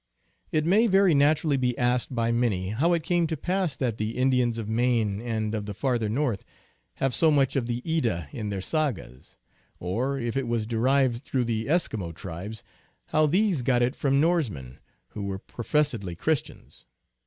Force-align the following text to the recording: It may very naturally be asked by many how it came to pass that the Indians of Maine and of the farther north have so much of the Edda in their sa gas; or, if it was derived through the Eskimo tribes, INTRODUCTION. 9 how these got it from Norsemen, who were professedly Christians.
It 0.51 0.65
may 0.65 0.87
very 0.87 1.13
naturally 1.13 1.57
be 1.57 1.77
asked 1.77 2.15
by 2.15 2.31
many 2.31 2.69
how 2.69 2.91
it 2.93 3.03
came 3.03 3.27
to 3.27 3.37
pass 3.37 3.75
that 3.75 3.99
the 3.99 4.17
Indians 4.17 4.57
of 4.57 4.67
Maine 4.67 5.21
and 5.21 5.53
of 5.53 5.67
the 5.67 5.75
farther 5.75 6.09
north 6.09 6.43
have 6.95 7.13
so 7.13 7.29
much 7.29 7.55
of 7.55 7.67
the 7.67 7.83
Edda 7.85 8.27
in 8.31 8.49
their 8.49 8.61
sa 8.61 8.89
gas; 8.89 9.37
or, 9.79 10.19
if 10.19 10.35
it 10.35 10.47
was 10.47 10.65
derived 10.65 11.21
through 11.21 11.43
the 11.43 11.67
Eskimo 11.67 12.15
tribes, 12.15 12.63
INTRODUCTION. 12.63 13.13
9 13.13 13.23
how 13.25 13.25
these 13.27 13.61
got 13.61 13.83
it 13.83 13.95
from 13.95 14.19
Norsemen, 14.19 14.79
who 15.09 15.21
were 15.25 15.37
professedly 15.37 16.15
Christians. 16.15 16.87